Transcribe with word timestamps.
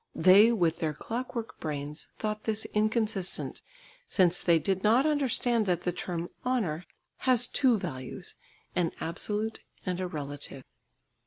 They, 0.15 0.51
with 0.51 0.79
their 0.79 0.93
clock 0.95 1.35
work 1.35 1.59
brains, 1.59 2.07
thought 2.17 2.45
this 2.45 2.65
inconsistent, 2.73 3.61
since 4.07 4.41
they 4.41 4.57
did 4.57 4.83
not 4.83 5.05
understand 5.05 5.67
that 5.67 5.83
the 5.83 5.91
term 5.91 6.27
"honour" 6.43 6.87
has 7.17 7.45
two 7.45 7.77
values, 7.77 8.33
an 8.75 8.93
absolute 8.99 9.59
and 9.85 9.99
a 9.99 10.07
"relative." 10.07 10.63